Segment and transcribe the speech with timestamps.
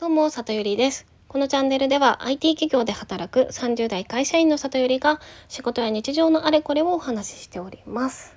[0.00, 1.06] どうも、里ゆりです。
[1.26, 8.36] このチャンネルでは IT 企業で働く30代会社員の里ゆりが仕事や日常のあれこれをお話ししております。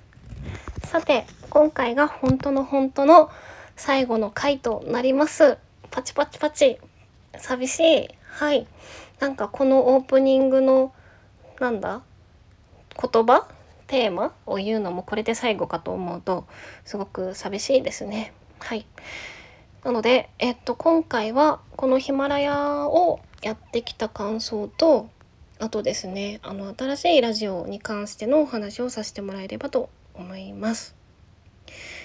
[0.82, 3.30] さて、今回が本当の本当の
[3.76, 5.56] 最後の回となります。
[5.92, 6.80] パチパチパチ。
[7.38, 8.08] 寂しい。
[8.24, 8.66] はい。
[9.20, 10.92] なんかこのオープニングの、
[11.60, 12.02] なんだ？
[13.00, 13.46] 言葉？
[13.86, 14.34] テーマ？
[14.46, 16.44] を言うのもこれで最後かと思うと
[16.84, 18.32] すごく寂しいですね。
[18.58, 18.84] はい。
[19.84, 25.08] なので、えっと、今回はこのヒマラヤをやってきた感想と
[25.58, 30.94] あとですねあの新しいラジオに関してのお話をさせてもらえればと思います。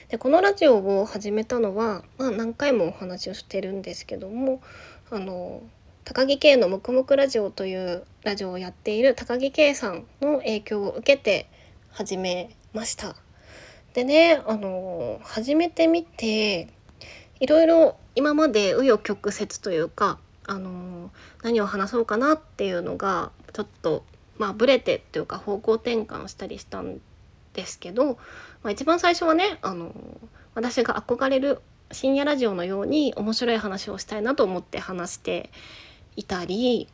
[0.09, 4.61] でこのラジオを始めたのは、まあ、何回もお話をしてるんですけども
[5.11, 5.61] あの
[6.03, 11.47] 高木圭の「むくむくラジオ」というラジオをやっている高木圭さんの影響を受けて
[11.89, 13.15] 始めました。
[13.93, 16.69] でねあの始めてみて
[17.39, 21.11] いろいろ今まで紆余曲折というか、あの
[21.43, 24.03] 何を話そうかなっていうのがちょっと
[24.37, 26.99] まあブレてっていうか方向転換したりしたん
[27.53, 28.13] ですけど、
[28.63, 29.93] まあ、一番最初はね、あの
[30.55, 31.59] 私が憧れる
[31.91, 35.49] 深夜ラジオのように面白い話をしたいなと思って話して
[36.15, 36.87] いたり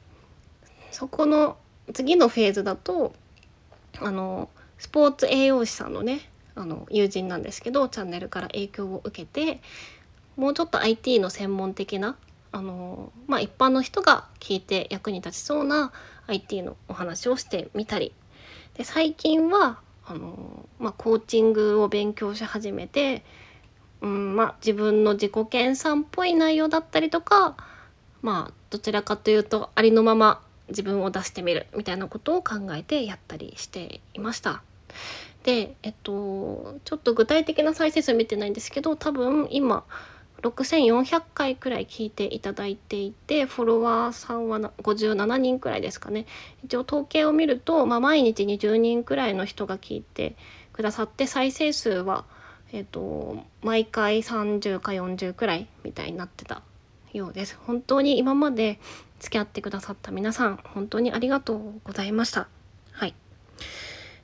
[0.91, 1.58] そこの
[1.94, 3.14] 次のフェーズだと
[3.99, 9.59] あのスポーツ栄養士さんのねあの友人なんですけどチャンネルから影響を受けて
[10.36, 12.16] もうちょっと IT の専門的な
[12.52, 15.92] あの、まあ、一般の人が聞いて役に立ちそうな
[16.28, 18.14] IT のお話をしてみたり
[18.76, 23.23] で最近はあの、まあ、コーチングを勉強し始めて、
[24.02, 27.56] うんまあ、自分の自己研鑽っぽい内容だったりとか、
[28.22, 34.64] まあ、どちらかというとありのまま自分を出してみるみたいなことを考えてやったりしていました。
[35.44, 39.84] でえっとちょっと具体的な再生数見てないんですけど多分今
[40.44, 46.25] 6400回くらい聞いていただいていてフォロワーさんは57人くらいですかね。
[46.63, 50.36] 一応統計を見ると、まあ、毎日20人くらいの人が聞いて
[50.73, 52.26] くださって再生数は、
[52.71, 56.61] えっと、毎回30か40くらいみたいになってた
[57.14, 57.58] ようです。
[57.65, 58.80] 本当に今まで
[59.20, 62.49] 付き合ってくださった皆さん本当にありがとうございました。
[62.92, 63.15] はい。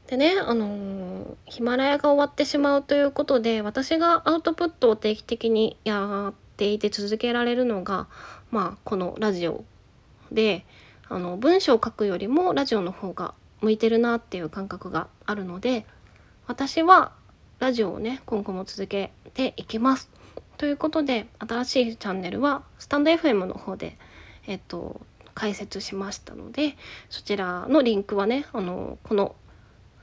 [0.09, 8.08] でねあのヒマラヤが終わってしまうということで私がアウトプットを定期的にやっていて続けられるのが
[8.50, 9.64] まあこのラジオ
[10.31, 10.66] で
[11.09, 15.86] あの文章を書くよりもラジオの方が向いてるなっていう感覚があるので
[16.48, 17.12] 私は
[17.59, 20.09] ラジオをね今後も続けていきます。
[20.58, 23.96] ということで新しいチャンネルはスタンド FM の方で
[24.48, 25.02] えっと
[25.36, 26.78] 解説しましたので
[27.12, 29.36] そちらのリンクはねあのこの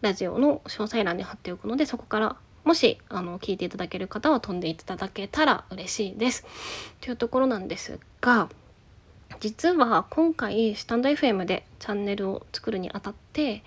[0.07, 6.45] ラジオの詳細欄に貼っておくのでそこからもしあの聞いていただける方は飛んでいただけたら嬉しいです。
[7.01, 8.49] というところなんですが
[9.41, 13.65] 実は今回スタンド FM でチャンネルを作るにあたって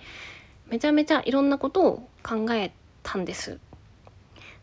[0.69, 2.71] めちゃめちゃいろんなことを考え
[3.03, 3.59] たんです。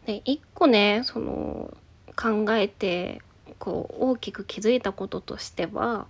[0.07, 1.77] で一個ねその
[2.17, 3.21] 考えて
[3.59, 6.07] こう大きく気づいたこととしては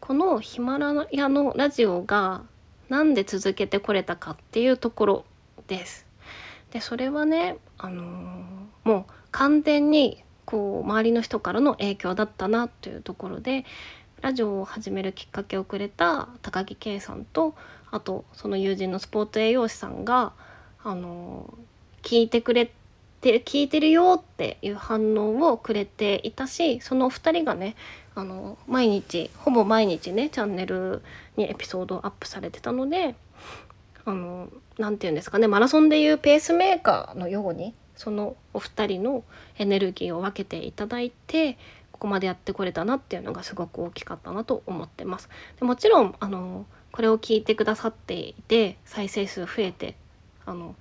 [0.00, 2.42] このヒマラヤのラジオが
[2.88, 5.24] なんで続けてこれたかっていうところ
[5.66, 6.06] です。
[6.70, 8.46] でそれはね、あのー
[8.84, 13.64] もう完全にこう周りの人からの影響だったなというところで
[14.20, 17.56] ラジオを始めるきっかけをくれた高木圭さんと
[17.90, 20.32] あとその友人のスポーツ栄養士さんが、
[20.82, 21.66] あのー
[22.02, 22.72] 聞いてくれて
[23.20, 27.74] て聞いてるよっていう反応をくれていたしその2人がね
[28.14, 31.02] あの毎日ほぼ毎日ねチャンネル
[31.36, 33.14] にエピソードアップされてたので
[34.04, 39.24] あのなて言うんですかねマラソンでいうペースメーカーのようにそのお二人の
[39.58, 41.58] エネルギーを分けていただいて
[41.92, 45.30] ここまでやってこれたなっていうのがすごく大きかったなと思ってます。
[45.58, 49.96] でもちろんあのこれを聞いてくださっていて再生数増えて
[50.44, 50.74] あの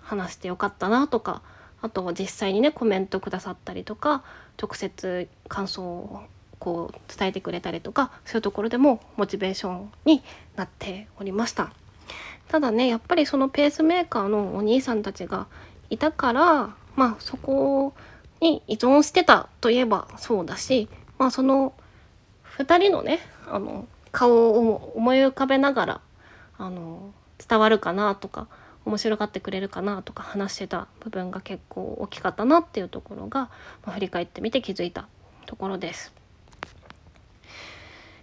[0.00, 1.42] 話してよかったなとか
[1.86, 4.24] あと実際にねコメントくださったりとか
[4.60, 6.22] 直接感想を
[6.58, 10.22] こう伝えてくれたりとかそういうところでもモチベーションに
[10.56, 11.72] なっておりました。
[12.48, 15.46] ただねやっぱりそのペースメーカーのお兄さんたちが
[15.90, 17.94] いたからまあそこ
[18.40, 20.88] に依存してたといえばそうだし
[21.18, 21.72] まあその
[22.58, 26.00] 2人のねあの顔を思い浮かべながら
[26.58, 27.12] あの
[27.48, 28.48] 伝わるかなとか
[28.86, 33.50] 面白がってくれるかなとか話してた部分が結構大きかったなっていうところが、
[33.84, 35.08] まあ、振り返ってみて気づいた
[35.44, 36.14] ところです。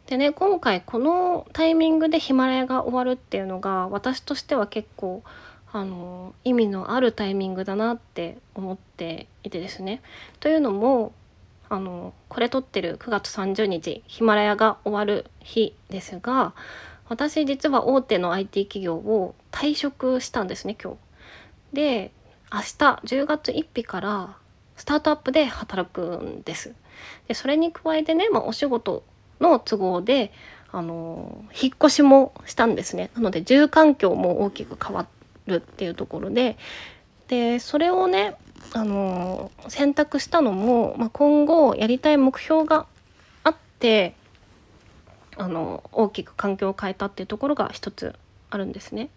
[0.07, 5.23] でね今回このタイミングでヒマラヤが終わるっていうのが私としては結構
[5.71, 10.01] あの意味のあるタイミングだなって思っていてですね。
[10.39, 11.13] というのも
[11.67, 16.53] あのこれ撮ってる9月30日ヒマラヤが終わる日ですが
[17.09, 20.97] 私実は大手の IT 企業を退職したんですね今日。
[21.73, 22.11] で
[22.51, 22.65] 明日
[23.05, 24.37] 10月1日から
[24.75, 26.73] スタートアップで働くんです。
[27.27, 29.03] でそれに加えてね、まあ、お仕事
[29.39, 30.33] の都合で
[30.71, 33.11] あの引っ越しもしたんですね。
[33.15, 35.07] なので住環境も大きく変わ
[35.45, 36.57] るっていうところで
[37.27, 38.35] でそれをね
[38.73, 42.87] あの選択したのも、まあ、今後やりたい目標が
[43.43, 44.15] あって
[45.37, 48.15] あの大きく環境を変えたっていうところが一つ
[48.53, 49.09] あるんですね。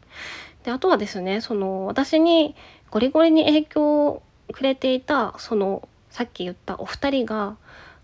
[0.64, 2.54] であとはですねその私に
[2.90, 4.22] ゴリゴリに影響を
[4.52, 7.56] くれていたそのさっき言ったお二人が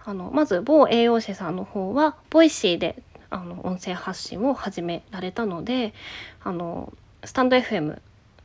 [0.05, 5.95] あのまず某栄養士さんの方は Voicy であの音声発信を始められたので
[6.43, 6.93] あの
[7.25, 8.01] スタンド FM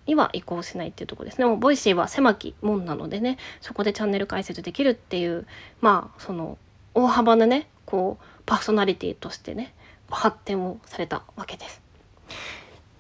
[0.06, 5.46] には移行しないっていうとこですねもう Voicy は狭き門なのでねそこでチャンネル開設できるっていう
[5.82, 6.58] まあその
[6.94, 9.74] 大幅なねこうパーソナリティとしてね
[10.10, 11.82] 発展をされたわけです。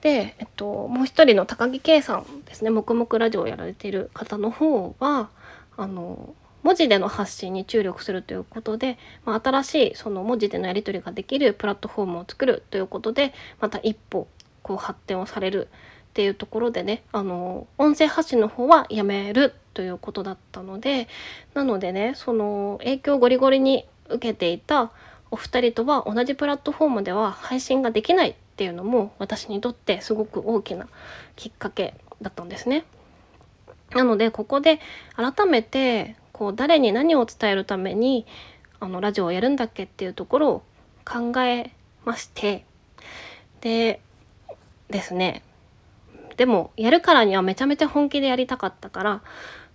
[0.01, 2.69] で、えっと、もう一人の高木圭さんですね。
[2.69, 5.29] 黙々ラジオをやられている方の方は
[5.75, 14.27] あの文字での発信に注力するということで、まあ、新しいその文字でのやり取りができるプラットフォームを作るということでまた一歩
[14.63, 15.69] こう発展をされる
[16.09, 21.07] っていうところでねあの音声発信の方はやめるということだったので
[21.53, 24.91] なのでねその影響をゴリゴリに受けていた
[25.31, 30.87] お二人とは同じプラットフォームでは配信ができないっていうのも私にとってすごく大きな
[31.35, 31.93] きっかけ
[32.23, 32.85] だったんですね。
[33.91, 34.79] なのでここで
[35.15, 38.25] 改めてこう誰に何を伝えるために
[38.79, 40.63] あのラジオをやるんだっけっていうところを
[41.05, 41.71] 考え
[42.03, 42.65] まして
[43.61, 44.01] で
[44.89, 45.43] ですね
[46.35, 49.21] でもやるからにはめちゃめちゃ本気でやりたかったから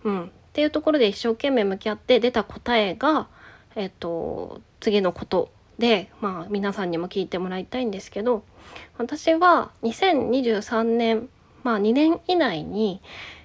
[0.02, 3.28] うんっていうところで一生懸命向き合って出た答えが
[3.76, 5.52] えっと次のこと
[5.82, 8.44] で、まあ、皆さんにも聞いてもらいたいんですけど
[8.98, 11.28] 私は2023年、
[11.64, 13.02] まあ、2年以内に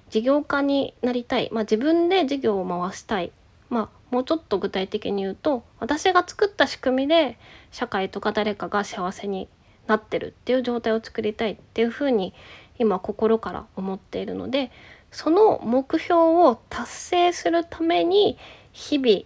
[0.08, 3.32] 事業家になりたい、まあ、自分で事業を回したい、
[3.70, 7.38] まあ、もうちょっと具体的に言うと私が作った仕組みで
[7.72, 9.48] 社会とか誰かが幸せに
[9.88, 12.34] なってるっていう状態を作りたいっていうふうに
[12.78, 14.70] 今心から思っているので
[15.10, 18.38] その目標を達成するために
[18.70, 19.22] 日々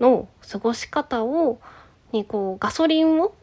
[0.00, 1.60] の過ごし方を
[2.12, 3.34] にこうガソリンを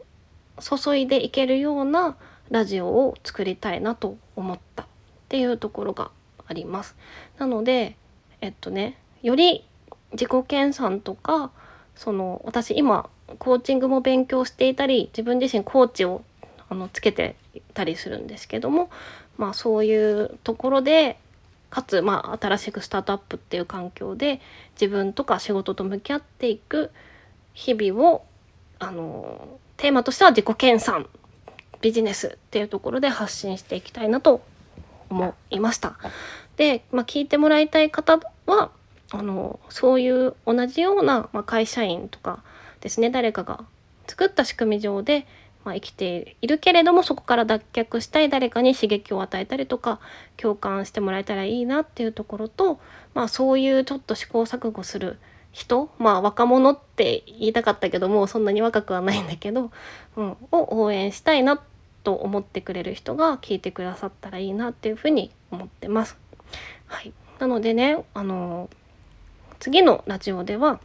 [0.60, 2.16] 注いでいけるような
[2.50, 4.86] ラジオを作りたいなと思ったっ
[5.28, 6.10] ていうところが
[6.46, 6.96] あります。
[7.38, 7.96] なので
[8.40, 9.64] えっとねより
[10.12, 11.50] 自己研鑽とか
[11.94, 13.08] その私今
[13.38, 16.22] コーチングも勉強していたり自分自身コーチを
[16.68, 17.36] あのつけて
[17.74, 18.90] たりするんですけども
[19.36, 21.18] まあそういうところで
[21.70, 24.40] かつ、まあ、新しくスタートアップっていう環境で
[24.80, 26.90] 自分とか仕事と向き合っていく
[27.54, 28.24] 日々を
[28.78, 31.06] あのテーマとしては自己研鑽
[31.80, 34.42] ビジネスっていうところで発信していきたいなと
[35.10, 35.96] 思いました。
[36.56, 38.70] で、まあ、聞いてもらいたい方は
[39.12, 42.42] あのそういう同じような、まあ、会社員とか
[42.80, 43.64] ですね誰かが
[44.06, 45.26] 作った仕組み上で
[45.66, 49.98] まあ、生きているけれどもそこから脱却したい誰かに刺激を与えたりとか
[50.36, 52.78] 共感してもらえたらいいなっていうところと、
[53.14, 55.18] まあ、そういうちょっと試行錯誤する
[55.56, 55.90] 人？
[55.98, 59.70] まあ若者って言いたかったけどもそんなに若くはないんだけど、
[60.16, 61.62] うん、を応援したいな
[62.04, 66.18] と思ってくれる人が聞いてくださったらいいなっていうふうに思ってます。
[66.86, 68.68] はい、なのでねあの
[69.58, 70.78] 次のラジオでは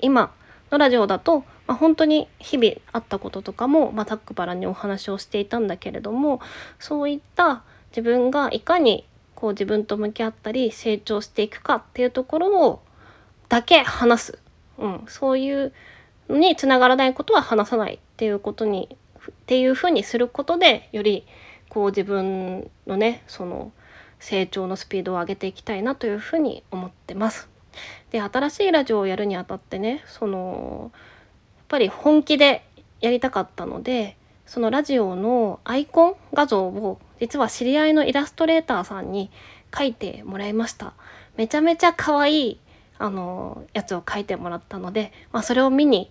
[0.00, 0.32] 今
[0.70, 6.40] のラジオだとまあ、本当に日々あったこととかも、まあ、タックパラにお話をしていたんだけれども
[6.78, 12.82] そういった自分がいかにこう自分と向き合ったり成長していくかっていうところを
[13.48, 14.38] だけ話す、
[14.78, 15.72] うん、そういう
[16.28, 18.96] のにつながらないことは話さないっていうことに
[19.30, 21.26] っていうふうにすることでより
[21.68, 23.72] こう自分のねその
[24.18, 27.48] 成長のスピードを上げていきたいなというふうに思ってます。
[28.10, 30.92] で新しいラジオをやるにあたってねその
[31.74, 32.64] ぱり本気で
[33.00, 39.30] やりたかったのでそのラジオのアイコン画像を実は知り合いのイラストレーターさんに
[39.72, 40.94] 描いてもらいました。
[41.36, 42.60] めちゃめちゃ可愛い
[43.04, 46.10] あのやつを描いてもらったので、まあ、それを見に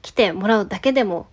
[0.00, 1.26] 来てもらうだけでも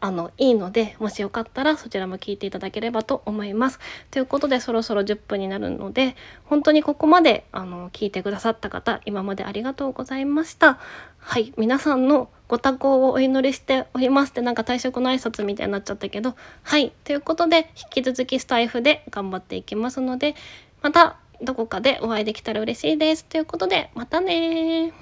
[0.00, 3.78] あのいいのでもしよかったらそちらも聞いていただければと思います。
[4.10, 10.78] ということでそろそろ10分になるので本当にここまであの聞いてくださった方今までありがとうございました。
[11.18, 20.34] はい皆さんのご多幸をお祈りしておりますってなんか退職の挨拶みたいになっちゃったけどはいということで引き続きスタイフで頑張っていきますので
[20.80, 23.24] またどこかでお会いできたら嬉しいです。
[23.24, 24.92] ということでまたね